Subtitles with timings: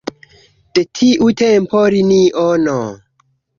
[0.79, 2.81] De tiu tempo linio No.